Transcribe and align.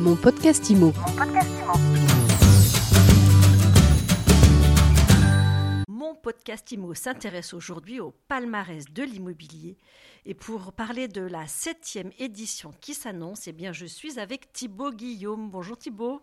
Mon 0.00 0.16
podcast 0.16 0.70
IMO. 0.70 0.94
Mon 5.88 6.14
podcast 6.14 6.72
IMO 6.72 6.94
s'intéresse 6.94 7.52
aujourd'hui 7.52 8.00
au 8.00 8.10
palmarès 8.10 8.86
de 8.86 9.02
l'immobilier. 9.02 9.76
Et 10.24 10.32
pour 10.32 10.72
parler 10.72 11.06
de 11.06 11.20
la 11.20 11.46
septième 11.46 12.12
édition 12.18 12.72
qui 12.80 12.94
s'annonce, 12.94 13.46
eh 13.46 13.52
bien, 13.52 13.74
je 13.74 13.84
suis 13.84 14.18
avec 14.18 14.50
Thibaut 14.54 14.90
Guillaume. 14.90 15.50
Bonjour 15.50 15.76
Thibaut. 15.76 16.22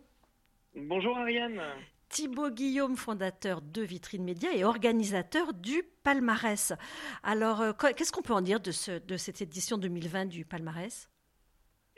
Bonjour 0.76 1.16
Ariane. 1.16 1.62
Thibaut 2.10 2.50
Guillaume, 2.50 2.98
fondateur 2.98 3.62
de 3.62 3.84
Vitrine 3.84 4.24
Média 4.24 4.50
et 4.56 4.64
organisateur 4.64 5.54
du 5.54 5.84
palmarès. 6.02 6.74
Alors, 7.22 7.62
euh, 7.62 7.74
qu'est-ce 7.74 8.12
qu'on 8.12 8.24
peut 8.24 8.34
en 8.34 8.42
dire 8.42 8.60
de, 8.60 8.72
ce, 8.72 8.98
de 8.98 9.18
cette 9.18 9.44
édition 9.44 9.78
2020 9.78 10.26
du 10.26 10.46
palmarès? 10.46 11.12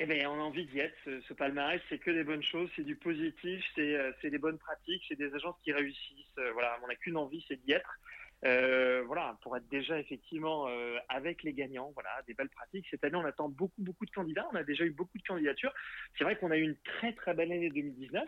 Eh 0.02 0.05
bien, 0.05 0.29
on 0.29 0.36
a 0.36 0.43
envie 0.43 0.66
d'y 0.66 0.79
être. 0.79 0.95
Ce, 1.27 1.34
palmarès, 1.34 1.81
c'est 1.89 1.99
que 1.99 2.11
des 2.11 2.23
bonnes 2.23 2.43
choses, 2.43 2.70
c'est 2.75 2.84
du 2.84 2.95
positif, 2.95 3.63
c'est 3.76 3.95
euh, 3.95 4.12
des 4.23 4.38
bonnes 4.38 4.58
pratiques, 4.58 5.03
c'est 5.08 5.17
des 5.17 5.34
agences 5.35 5.58
qui 5.63 5.73
réussissent. 5.73 6.38
Euh, 6.38 6.52
voilà, 6.53 6.80
on 6.84 6.88
n'a 6.88 6.95
qu'une 6.95 7.17
envie, 7.17 7.44
c'est 7.48 7.58
d'y 7.58 7.73
être. 7.73 7.99
voilà, 9.05 9.38
pour 9.44 9.58
être 9.58 9.67
déjà 9.67 9.99
effectivement 9.99 10.67
avec 11.09 11.44
les 11.44 11.53
gagnants, 11.53 11.91
voilà, 11.94 12.09
des 12.27 12.34
belles 12.34 12.49
pratiques. 12.49 12.88
Cette 12.89 13.03
année, 13.03 13.17
on 13.17 13.25
attend 13.25 13.49
beaucoup, 13.49 13.81
beaucoup 13.81 14.05
de 14.05 14.12
candidats. 14.12 14.48
On 14.53 14.55
a 14.55 14.63
déjà 14.63 14.85
eu 14.85 14.91
beaucoup 14.91 15.17
de 15.17 15.23
candidatures. 15.23 15.73
C'est 16.17 16.23
vrai 16.23 16.38
qu'on 16.38 16.52
a 16.52 16.58
eu 16.58 16.63
une 16.63 16.77
très, 16.77 17.11
très 17.13 17.34
belle 17.34 17.52
année 17.52 17.70
2019. 17.70 18.23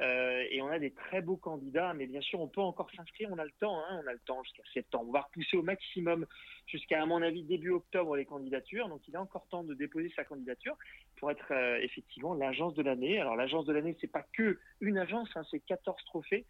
Euh, 0.00 0.44
et 0.50 0.60
on 0.60 0.68
a 0.68 0.78
des 0.78 0.90
très 0.90 1.22
beaux 1.22 1.36
candidats, 1.36 1.94
mais 1.94 2.06
bien 2.06 2.20
sûr, 2.20 2.40
on 2.40 2.48
peut 2.48 2.60
encore 2.60 2.90
s'inscrire, 2.94 3.30
on 3.32 3.38
a 3.38 3.44
le 3.44 3.52
temps, 3.60 3.78
hein, 3.78 4.02
on 4.04 4.06
a 4.06 4.12
le 4.12 4.18
temps 4.20 4.42
jusqu'à 4.42 4.62
septembre. 4.74 5.06
On 5.08 5.12
va 5.12 5.22
repousser 5.22 5.56
au 5.56 5.62
maximum 5.62 6.26
jusqu'à, 6.66 7.02
à 7.02 7.06
mon 7.06 7.22
avis, 7.22 7.44
début 7.44 7.70
octobre 7.70 8.16
les 8.16 8.26
candidatures. 8.26 8.88
Donc, 8.88 9.00
il 9.08 9.14
est 9.14 9.18
encore 9.18 9.46
temps 9.48 9.64
de 9.64 9.74
déposer 9.74 10.12
sa 10.14 10.24
candidature 10.24 10.76
pour 11.16 11.30
être 11.30 11.50
euh, 11.50 11.78
effectivement 11.80 12.34
l'agence 12.34 12.74
de 12.74 12.82
l'année. 12.82 13.18
Alors, 13.20 13.36
l'agence 13.36 13.64
de 13.64 13.72
l'année, 13.72 13.96
c'est 14.00 14.10
pas 14.10 14.26
que 14.34 14.58
une 14.80 14.98
agence, 14.98 15.30
hein, 15.34 15.44
c'est 15.50 15.60
14 15.60 16.04
trophées. 16.04 16.44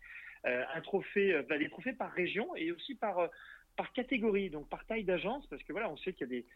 Euh, 0.44 0.64
un 0.74 0.80
trophée, 0.80 1.40
bah, 1.48 1.58
des 1.58 1.68
trophées 1.68 1.92
par 1.92 2.10
région 2.12 2.54
et 2.56 2.72
aussi 2.72 2.94
par 2.94 3.30
par 3.76 3.92
catégorie, 3.92 4.48
donc 4.48 4.70
par 4.70 4.86
taille 4.86 5.04
d'agence, 5.04 5.46
parce 5.48 5.62
que 5.62 5.72
voilà, 5.72 5.90
on 5.90 5.98
sait 5.98 6.14
qu'il 6.14 6.22
y 6.22 6.24
a 6.24 6.40
des, 6.40 6.46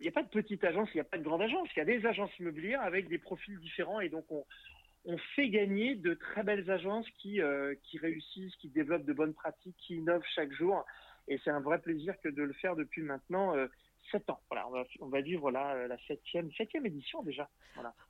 il 0.00 0.02
n'y 0.02 0.08
a 0.08 0.10
pas 0.10 0.24
de 0.24 0.28
petite 0.28 0.64
agence, 0.64 0.88
il 0.92 0.96
n'y 0.96 1.00
a 1.00 1.04
pas 1.04 1.16
de 1.16 1.22
grande 1.22 1.40
agence, 1.40 1.68
il 1.76 1.78
y 1.78 1.82
a 1.82 1.84
des 1.84 2.04
agences 2.04 2.36
immobilières 2.40 2.82
avec 2.82 3.06
des 3.08 3.18
profils 3.18 3.60
différents 3.60 4.00
et 4.00 4.08
donc 4.08 4.24
on, 4.30 4.44
on 5.08 5.16
fait 5.34 5.48
gagner 5.48 5.94
de 5.96 6.12
très 6.12 6.42
belles 6.42 6.70
agences 6.70 7.06
qui, 7.18 7.40
euh, 7.40 7.74
qui 7.84 7.98
réussissent, 7.98 8.54
qui 8.56 8.68
développent 8.68 9.06
de 9.06 9.14
bonnes 9.14 9.32
pratiques, 9.32 9.76
qui 9.78 9.96
innovent 9.96 10.22
chaque 10.34 10.52
jour. 10.52 10.84
Et 11.28 11.40
c'est 11.42 11.50
un 11.50 11.60
vrai 11.60 11.80
plaisir 11.80 12.14
que 12.22 12.28
de 12.28 12.42
le 12.42 12.52
faire 12.52 12.76
depuis 12.76 13.00
maintenant 13.00 13.56
euh, 13.56 13.68
sept 14.12 14.28
ans. 14.28 14.40
Voilà, 14.50 14.68
on 15.00 15.08
va, 15.08 15.20
vivre 15.22 15.50
là, 15.50 15.86
la 15.86 15.96
septième, 16.06 16.52
septième 16.52 16.84
édition 16.84 17.22
déjà. 17.22 17.48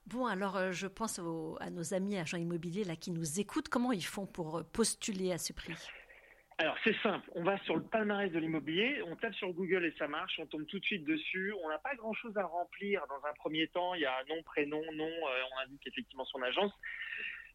Bon, 0.07 0.27
alors 0.27 0.57
euh, 0.57 0.73
je 0.73 0.89
pense 0.89 1.21
à 1.21 1.71
nos 1.71 1.95
amis 1.95 2.19
agents 2.19 2.37
immobiliers 2.37 2.85
là 2.85 2.97
qui 2.97 3.13
nous 3.13 3.39
écoutent. 3.39 3.69
Comment 3.69 3.93
ils 3.93 4.05
font 4.05 4.27
pour 4.27 4.65
postuler 4.65 5.31
à 5.31 5.39
ce 5.39 5.53
prix? 5.53 5.75
Alors 6.61 6.77
c'est 6.83 6.97
simple, 7.03 7.31
on 7.37 7.45
va 7.45 7.57
sur 7.59 7.77
le 7.77 7.83
palmarès 7.83 8.33
de 8.33 8.39
l'immobilier, 8.39 9.01
on 9.07 9.15
tape 9.15 9.35
sur 9.35 9.53
Google 9.53 9.85
et 9.85 9.95
ça 9.97 10.09
marche, 10.09 10.41
on 10.41 10.47
tombe 10.47 10.67
tout 10.67 10.81
de 10.81 10.85
suite 10.85 11.05
dessus, 11.05 11.55
on 11.63 11.69
n'a 11.69 11.79
pas 11.79 11.95
grand-chose 11.95 12.37
à 12.37 12.45
remplir 12.45 13.05
dans 13.09 13.29
un 13.29 13.33
premier 13.35 13.69
temps, 13.69 13.95
il 13.95 14.01
y 14.01 14.07
a 14.07 14.25
nom, 14.29 14.43
prénom, 14.43 14.83
nom, 14.93 15.07
euh, 15.07 15.43
on 15.55 15.59
indique 15.61 15.87
effectivement 15.87 16.25
son 16.25 16.43
agence. 16.43 16.73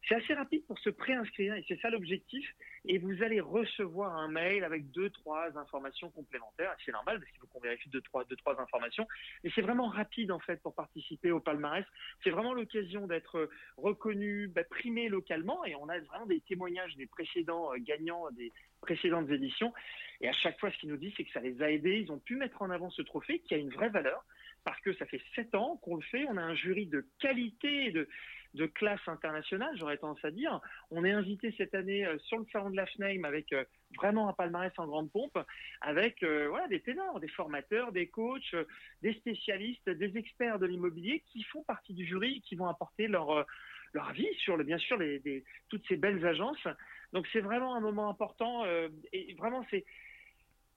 C'est 0.08 0.16
assez 0.16 0.34
rapide 0.34 0.66
pour 0.66 0.78
se 0.78 0.90
préinscrire 0.90 1.54
et 1.54 1.64
c'est 1.66 1.80
ça 1.80 1.88
l'objectif. 1.88 2.46
Et 2.84 2.98
vous 2.98 3.22
allez 3.22 3.40
recevoir 3.40 4.16
un 4.16 4.28
mail 4.28 4.62
avec 4.64 4.90
deux, 4.90 5.08
trois 5.10 5.56
informations 5.56 6.10
complémentaires. 6.10 6.74
C'est 6.84 6.92
normal 6.92 7.18
parce 7.18 7.30
qu'il 7.30 7.40
faut 7.40 7.46
qu'on 7.46 7.60
vérifie 7.60 7.88
deux, 7.88 8.02
trois, 8.02 8.24
deux, 8.24 8.36
trois 8.36 8.60
informations. 8.60 9.06
Et 9.44 9.50
c'est 9.54 9.62
vraiment 9.62 9.88
rapide 9.88 10.30
en 10.30 10.40
fait 10.40 10.60
pour 10.62 10.74
participer 10.74 11.30
au 11.30 11.40
palmarès. 11.40 11.86
C'est 12.22 12.30
vraiment 12.30 12.52
l'occasion 12.52 13.06
d'être 13.06 13.48
reconnu, 13.78 14.48
bah, 14.48 14.64
primé 14.64 15.08
localement. 15.08 15.64
Et 15.64 15.74
on 15.74 15.88
a 15.88 15.98
vraiment 16.00 16.26
des 16.26 16.40
témoignages 16.40 16.94
des 16.96 17.06
précédents 17.06 17.72
euh, 17.72 17.78
gagnants 17.78 18.30
des 18.32 18.52
précédentes 18.82 19.30
éditions. 19.30 19.72
Et 20.20 20.28
à 20.28 20.32
chaque 20.32 20.60
fois, 20.60 20.70
ce 20.70 20.78
qu'ils 20.78 20.90
nous 20.90 20.98
disent, 20.98 21.14
c'est 21.16 21.24
que 21.24 21.32
ça 21.32 21.40
les 21.40 21.62
a 21.62 21.70
aidés. 21.70 22.00
Ils 22.00 22.12
ont 22.12 22.18
pu 22.18 22.36
mettre 22.36 22.60
en 22.60 22.70
avant 22.70 22.90
ce 22.90 23.00
trophée 23.02 23.38
qui 23.40 23.54
a 23.54 23.56
une 23.56 23.70
vraie 23.70 23.88
valeur 23.88 24.22
parce 24.64 24.80
que 24.80 24.94
ça 24.94 25.06
fait 25.06 25.20
sept 25.34 25.54
ans 25.54 25.78
qu'on 25.82 25.96
le 25.96 26.02
fait. 26.02 26.24
On 26.28 26.36
a 26.36 26.42
un 26.42 26.54
jury 26.54 26.86
de 26.86 27.06
qualité, 27.20 27.90
de 27.90 28.08
de 28.54 28.66
classe 28.66 29.00
internationale, 29.06 29.76
j'aurais 29.76 29.98
tendance 29.98 30.24
à 30.24 30.30
dire. 30.30 30.60
On 30.90 31.04
est 31.04 31.10
invité 31.10 31.52
cette 31.58 31.74
année 31.74 32.06
euh, 32.06 32.18
sur 32.20 32.38
le 32.38 32.46
salon 32.52 32.70
de 32.70 32.76
la 32.76 32.86
FNAIM 32.86 33.24
avec 33.24 33.52
euh, 33.52 33.64
vraiment 33.96 34.28
un 34.28 34.32
palmarès 34.32 34.72
en 34.78 34.86
grande 34.86 35.10
pompe, 35.10 35.38
avec 35.80 36.22
euh, 36.22 36.48
voilà, 36.48 36.68
des 36.68 36.80
ténors, 36.80 37.20
des 37.20 37.28
formateurs, 37.28 37.92
des 37.92 38.06
coachs, 38.06 38.54
des 39.02 39.12
spécialistes, 39.14 39.90
des 39.90 40.16
experts 40.16 40.58
de 40.58 40.66
l'immobilier 40.66 41.22
qui 41.32 41.42
font 41.42 41.62
partie 41.64 41.94
du 41.94 42.06
jury, 42.06 42.42
qui 42.42 42.54
vont 42.54 42.66
apporter 42.66 43.08
leur, 43.08 43.44
leur 43.92 44.08
avis 44.08 44.28
sur, 44.36 44.56
bien 44.58 44.78
sûr, 44.78 44.98
toutes 45.68 45.86
ces 45.88 45.96
belles 45.96 46.24
agences. 46.24 46.66
Donc 47.12 47.26
c'est 47.32 47.40
vraiment 47.40 47.74
un 47.74 47.80
moment 47.80 48.08
important 48.08 48.64
et 49.12 49.34
vraiment 49.34 49.64
c'est 49.70 49.84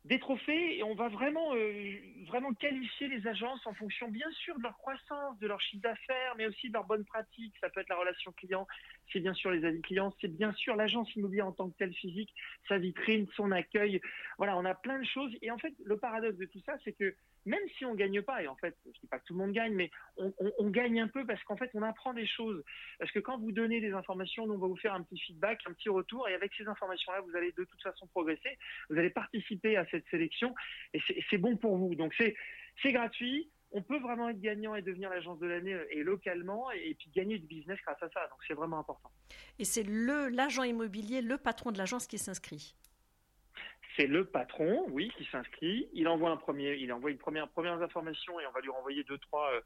des 0.07 0.19
trophées 0.19 0.78
et 0.78 0.84
on 0.84 0.95
va 0.95 1.09
vraiment, 1.09 1.53
euh, 1.53 1.95
vraiment 2.28 2.53
qualifier 2.53 3.09
les 3.09 3.28
agences 3.28 3.66
en 3.68 3.73
fonction 3.73 4.07
bien 4.07 4.29
sûr 4.31 4.57
de 4.57 4.63
leur 4.63 4.78
croissance, 4.78 5.38
de 5.40 5.47
leur 5.47 5.59
chiffre 5.59 5.81
d'affaires, 5.81 6.34
mais 6.38 6.47
aussi 6.47 6.69
de 6.69 6.73
leurs 6.73 6.85
bonnes 6.85 7.06
pratiques. 7.06 7.53
Ça 7.59 7.69
peut 7.69 7.81
être 7.81 7.90
la 7.90 7.97
relation 7.97 8.31
client, 8.31 8.67
c'est 9.12 9.19
bien 9.19 9.34
sûr 9.34 9.51
les 9.51 9.66
avis 9.66 9.81
clients, 9.81 10.13
c'est 10.22 10.29
bien 10.29 10.53
sûr 10.53 10.75
l'agence 10.75 11.13
immobilière 11.16 11.47
en 11.47 11.51
tant 11.51 11.69
que 11.69 11.78
telle 11.78 11.94
physique, 11.94 12.34
sa 12.69 12.78
vitrine, 12.78 13.28
son 13.35 13.51
accueil. 13.51 14.00
Voilà, 14.38 14.57
on 14.57 14.66
a 14.66 14.75
plein 14.75 15.00
de 15.00 15.06
choses. 15.06 15.31
Et 15.41 15.51
en 15.51 15.57
fait, 15.57 15.73
le 15.84 15.97
paradoxe 15.97 16.38
de 16.38 16.46
tout 16.46 16.62
ça, 16.66 16.78
c'est 16.85 16.94
que 16.94 17.13
même 17.47 17.67
si 17.78 17.85
on 17.85 17.96
gagne 17.96 18.22
pas, 18.22 18.44
et 18.44 18.47
en 18.47 18.56
fait, 18.57 18.75
je 18.85 19.00
dis 19.00 19.07
pas 19.07 19.19
que 19.19 19.25
tout 19.25 19.34
le 19.34 19.40
monde 19.40 19.53
gagne, 19.53 19.73
mais 19.73 19.90
on, 20.17 20.69
gagne 20.69 21.00
un 21.00 21.07
peu 21.07 21.25
parce 21.25 21.41
qu'en 21.46 21.56
fait, 21.56 21.72
on 21.73 21.81
apprend 21.81 22.13
des 22.13 22.28
choses. 22.28 22.62
Parce 23.00 23.09
que 23.12 23.19
quand 23.19 23.40
vous 23.40 23.53
donnez 23.53 23.79
des 23.79 23.94
informations, 23.94 24.44
on 24.44 24.57
va 24.57 24.67
vous 24.67 24.75
faire 24.75 24.94
un 24.94 25.01
petit 25.01 25.19
feedback, 25.19 25.62
un 25.66 25.73
petit 25.73 25.88
retour, 25.88 26.28
et 26.28 26.34
avec 26.34 26.53
ces 26.56 26.67
informations-là, 26.67 27.22
vous 27.22 27.35
allez 27.38 27.53
de 27.53 27.63
toute 27.63 27.81
façon 27.81 28.06
progresser. 28.07 28.57
Vous 28.90 28.97
allez 28.97 29.09
participer 29.09 29.78
à 29.78 29.85
cette 29.85 29.97
sélection, 30.09 30.53
et 30.94 31.02
c'est 31.30 31.38
bon 31.38 31.58
pour 31.58 31.78
vous. 31.78 31.96
Donc 31.96 32.13
c'est 32.18 32.91
gratuit. 32.91 33.50
On 33.72 33.81
peut 33.81 34.00
vraiment 34.00 34.30
être 34.30 34.40
gagnant 34.40 34.75
et 34.75 34.81
devenir 34.81 35.09
l'agence 35.09 35.40
de 35.40 35.47
l'année 35.47 35.74
euh, 35.74 35.85
et 35.91 36.02
localement 36.02 36.72
et 36.72 36.96
puis 36.97 37.09
gagner 37.13 37.38
du 37.38 37.47
business 37.47 37.78
grâce 37.85 38.02
à 38.02 38.09
ça. 38.09 38.22
Donc 38.30 38.40
c'est 38.47 38.53
vraiment 38.53 38.80
important. 38.80 39.12
Et 39.59 39.66
c'est 39.66 39.84
le 39.84 40.30
l'agent 40.30 40.63
immobilier, 40.63 41.22
le 41.22 41.38
patron 41.38 41.72
de 41.72 41.78
l'agence 41.78 42.08
qui 42.08 42.18
s'inscrit 42.18 42.75
c'est 43.97 44.06
le 44.06 44.25
patron, 44.25 44.85
oui, 44.90 45.12
qui 45.18 45.25
s'inscrit. 45.25 45.90
Il 45.91 46.08
envoie 46.08 46.29
un 46.29 46.38
premier, 46.38 46.75
il 46.75 46.94
envoie 46.94 47.09
une 47.09 47.18
première 47.18 47.47
premières 47.47 47.81
informations 47.81 48.40
et 48.40 48.46
on 48.46 48.52
va 48.52 48.62
lui 48.62 48.69
renvoyer 48.69 49.03
deux 49.03 49.18
trois 49.18 49.52
euh, 49.52 49.62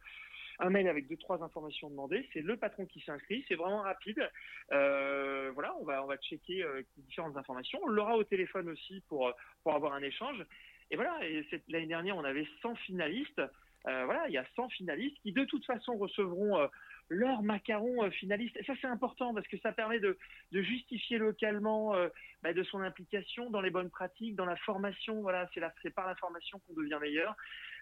un 0.59 0.69
mail 0.69 0.88
avec 0.88 1.08
deux 1.08 1.18
trois 1.18 1.44
informations 1.44 1.90
demandées. 1.90 2.28
C'est 2.34 2.42
le 2.42 2.56
patron 2.56 2.86
qui 2.86 3.02
s'inscrit. 3.02 3.44
C'est 3.48 3.56
vraiment 3.56 3.81
rapide. 3.81 4.30
Euh, 4.72 5.52
voilà, 5.53 5.75
on 5.80 5.84
va 5.84 5.91
va 6.12 6.18
checker 6.18 6.64
euh, 6.64 6.82
différentes 6.98 7.38
informations. 7.38 7.80
On 7.84 7.88
l'aura 7.88 8.18
au 8.18 8.24
téléphone 8.24 8.70
aussi 8.70 9.02
pour 9.08 9.32
pour 9.64 9.74
avoir 9.74 9.94
un 9.94 10.02
échange. 10.02 10.44
Et 10.90 10.96
voilà. 10.96 11.18
Et 11.26 11.46
l'année 11.70 11.88
dernière, 11.88 12.18
on 12.18 12.24
avait 12.24 12.48
100 12.62 12.76
finalistes. 12.76 13.42
voilà, 13.86 14.28
il 14.28 14.34
y 14.34 14.38
a 14.38 14.46
100 14.56 14.70
finalistes 14.70 15.18
qui 15.24 15.32
de 15.32 15.46
toute 15.46 15.66
façon 15.66 15.98
recevront 15.98 16.70
leur 17.12 17.44
macaron 17.44 18.04
euh, 18.04 18.10
finaliste. 18.10 18.56
Et 18.56 18.64
ça, 18.64 18.74
c'est 18.80 18.88
important 18.88 19.34
parce 19.34 19.48
que 19.48 19.58
ça 19.60 19.74
permet 19.74 20.00
de, 20.00 20.18
justifier 20.54 21.18
localement 21.18 21.94
euh, 21.94 22.08
bah, 22.42 22.54
de 22.54 22.64
son 22.64 22.80
implication 22.80 23.50
dans 23.50 23.60
les 23.60 23.70
bonnes 23.70 23.90
pratiques, 23.90 24.36
dans 24.36 24.46
la 24.46 24.56
formation. 24.56 25.22
Voilà, 25.22 25.50
c'est 25.84 25.90
par 25.94 26.08
la 26.08 26.16
formation 26.16 26.60
qu'on 26.60 26.74
devient 26.74 26.98
meilleur. 27.02 27.36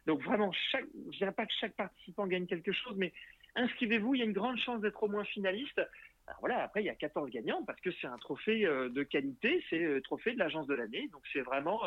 Donc 0.08 0.24
vraiment, 0.24 0.52
chaque, 0.72 0.86
je 1.12 1.18
dirais 1.18 1.32
pas 1.32 1.46
que 1.46 1.54
chaque 1.60 1.76
participant 1.76 2.26
gagne 2.26 2.48
quelque 2.48 2.72
chose, 2.72 2.96
mais 2.98 3.14
inscrivez-vous. 3.56 4.16
Il 4.16 4.20
y 4.20 4.22
a 4.24 4.26
une 4.26 4.34
grande 4.34 4.58
chance 4.58 4.82
d'être 4.82 5.02
au 5.04 5.08
moins 5.08 5.26
finaliste. 5.26 5.80
Alors 6.30 6.40
voilà, 6.40 6.64
après, 6.64 6.82
il 6.82 6.86
y 6.86 6.90
a 6.90 6.96
14 6.96 7.30
gagnants 7.32 7.64
parce 7.64 7.82
que 7.82 7.92
c'est 7.92 8.08
un 8.08 8.18
trophée 8.18 8.66
euh, 8.66 8.90
de 8.90 9.04
qualité, 9.04 9.64
c'est 9.70 9.80
le 9.80 10.02
trophée 10.02 10.34
de 10.34 10.40
l'agence 10.40 10.68
de 10.68 10.76
l'année. 10.76 11.10
Donc 11.12 11.24
c'est 11.34 11.42
vraiment. 11.42 11.82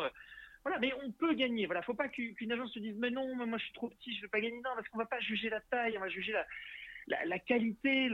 voilà, 0.63 0.79
mais 0.79 0.93
on 1.03 1.11
peut 1.11 1.33
gagner. 1.33 1.65
Voilà, 1.65 1.81
faut 1.81 1.93
pas 1.93 2.09
qu'une 2.09 2.51
agence 2.51 2.71
se 2.73 2.79
dise 2.79 2.95
mais 2.97 3.09
non, 3.09 3.35
moi 3.35 3.57
je 3.57 3.63
suis 3.63 3.73
trop 3.73 3.89
petit, 3.89 4.15
je 4.15 4.21
vais 4.21 4.27
pas 4.27 4.41
gagner. 4.41 4.57
Non, 4.57 4.71
parce 4.75 4.87
qu'on 4.89 4.99
va 4.99 5.05
pas 5.05 5.19
juger 5.21 5.49
la 5.49 5.61
taille, 5.61 5.97
on 5.97 6.01
va 6.01 6.09
juger 6.09 6.33
la, 6.33 6.45
la, 7.25 7.39
qualité, 7.39 8.09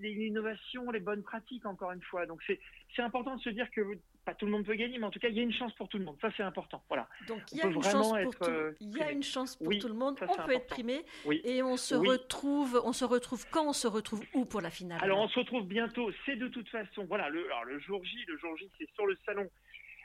l'innovation, 0.00 0.90
les 0.90 1.00
bonnes 1.00 1.22
pratiques, 1.22 1.66
encore 1.66 1.92
une 1.92 2.02
fois. 2.02 2.26
Donc 2.26 2.42
c'est 2.46 3.02
important 3.02 3.36
de 3.36 3.40
se 3.40 3.50
dire 3.50 3.70
que 3.70 3.80
pas 4.24 4.34
tout 4.34 4.46
le 4.46 4.52
monde 4.52 4.64
peut 4.64 4.74
gagner, 4.74 4.98
mais 4.98 5.06
en 5.06 5.10
tout 5.10 5.18
cas, 5.18 5.28
il 5.28 5.36
y 5.36 5.40
a 5.40 5.42
une 5.42 5.52
chance 5.52 5.72
pour 5.74 5.88
tout 5.88 5.98
le 5.98 6.04
monde. 6.04 6.16
Ça, 6.20 6.28
c'est 6.36 6.42
important. 6.42 6.82
Voilà. 6.88 7.08
Donc, 7.26 7.40
il 7.52 7.58
y 7.58 7.62
a, 7.62 7.66
une 7.66 7.82
chance, 7.82 8.12
pour 8.22 8.36
tout, 8.36 8.44
euh, 8.50 8.72
il 8.80 8.96
y 8.96 9.02
a 9.02 9.10
une 9.10 9.22
chance 9.22 9.56
pour 9.56 9.72
tout 9.78 9.88
le 9.88 9.94
monde. 9.94 10.18
on 10.20 10.46
peut 10.46 10.52
être 10.52 10.66
primé. 10.66 11.04
Et 11.44 11.62
on 11.62 11.76
se, 11.76 11.94
retrouve, 11.94 12.80
on 12.84 12.92
se 12.92 13.04
retrouve 13.04 13.46
quand 13.50 13.68
On 13.68 13.72
se 13.72 13.86
retrouve 13.86 14.22
où 14.34 14.44
pour 14.44 14.60
la 14.60 14.70
finale? 14.70 14.98
Alors, 15.02 15.20
on 15.20 15.28
se 15.28 15.38
retrouve 15.38 15.66
bientôt. 15.66 16.10
C'est 16.26 16.36
de 16.36 16.48
toute 16.48 16.68
façon, 16.68 17.04
voilà, 17.04 17.28
le, 17.28 17.44
alors, 17.46 17.64
le 17.64 17.78
jour 17.80 18.04
J, 18.04 18.24
le 18.26 18.36
jour 18.38 18.56
J, 18.56 18.70
c'est 18.78 18.90
sur 18.94 19.06
le 19.06 19.16
salon 19.24 19.48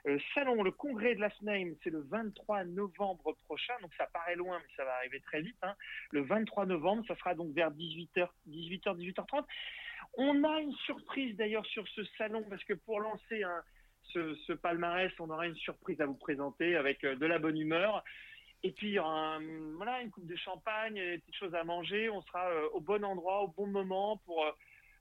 le 0.05 0.19
salon, 0.35 0.61
le 0.61 0.71
congrès 0.71 1.15
de 1.15 1.19
la 1.19 1.31
FNAIM, 1.31 1.73
c'est 1.83 1.89
le 1.89 2.01
23 2.01 2.65
novembre 2.65 3.35
prochain, 3.45 3.73
donc 3.81 3.91
ça 3.97 4.05
paraît 4.13 4.35
loin, 4.35 4.59
mais 4.59 4.73
ça 4.77 4.85
va 4.85 4.93
arriver 4.97 5.19
très 5.21 5.41
vite. 5.41 5.57
Hein. 5.63 5.73
Le 6.11 6.21
23 6.21 6.67
novembre, 6.67 7.03
ça 7.07 7.15
sera 7.15 7.33
donc 7.33 7.53
vers 7.55 7.71
18h, 7.71 8.27
18h, 8.47 8.95
18h30. 8.97 9.45
On 10.17 10.43
a 10.43 10.59
une 10.59 10.73
surprise 10.85 11.35
d'ailleurs 11.35 11.65
sur 11.65 11.87
ce 11.89 12.03
salon, 12.19 12.45
parce 12.47 12.63
que 12.65 12.73
pour 12.73 12.99
lancer 12.99 13.41
ce, 14.13 14.53
palmarès, 14.53 15.11
on 15.19 15.29
aura 15.29 15.47
une 15.47 15.55
surprise 15.55 15.99
à 16.01 16.05
vous 16.05 16.15
présenter 16.15 16.75
avec 16.75 17.03
euh, 17.03 17.15
de 17.15 17.25
la 17.25 17.39
bonne 17.39 17.57
humeur. 17.57 18.03
Et 18.63 18.71
puis, 18.71 18.87
il 18.87 18.93
y 18.93 18.99
aura 18.99 19.39
voilà, 19.75 20.01
une 20.01 20.09
coupe 20.09 20.25
de 20.25 20.35
champagne, 20.35 20.95
des 20.95 21.17
petites 21.19 21.35
choses 21.35 21.53
à 21.53 21.63
manger. 21.63 22.09
On 22.09 22.21
sera 22.23 22.49
au 22.73 22.79
bon 22.79 23.03
endroit, 23.03 23.41
au 23.41 23.47
bon 23.47 23.67
moment 23.67 24.17
pour 24.25 24.43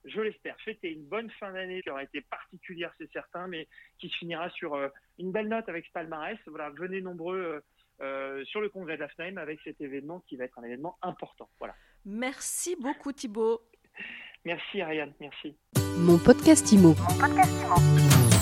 je 0.04 0.20
l'espère, 0.20 0.54
fêter 0.60 0.92
une 0.92 1.04
bonne 1.04 1.30
fin 1.40 1.50
d'année 1.50 1.80
qui 1.80 1.88
aura 1.88 2.02
été 2.02 2.20
particulière, 2.20 2.92
c'est 2.98 3.10
certain, 3.10 3.46
mais 3.46 3.66
qui 3.98 4.10
se 4.10 4.16
finira 4.18 4.50
sur 4.50 4.78
une 5.18 5.32
belle 5.32 5.48
note 5.48 5.66
avec 5.66 5.86
ce 5.86 5.92
palmarès. 5.92 6.36
Voilà, 6.46 6.68
venez 6.68 7.00
nombreux 7.00 7.62
euh, 8.00 8.44
sur 8.46 8.60
le 8.60 8.68
congrès 8.68 8.96
d'Afnaim 8.96 9.36
avec 9.36 9.60
cet 9.62 9.80
événement 9.80 10.20
qui 10.26 10.36
va 10.36 10.44
être 10.44 10.58
un 10.58 10.64
événement 10.64 10.98
important. 11.00 11.48
Voilà. 11.60 11.74
Merci 12.04 12.76
beaucoup 12.80 13.12
Thibaut. 13.12 13.60
Merci 14.44 14.80
Ariane, 14.80 15.12
merci. 15.20 15.56
Mon 15.98 16.18
podcast 16.18 16.70
Imo. 16.72 16.88
Mon 16.88 17.18
podcast 17.18 18.33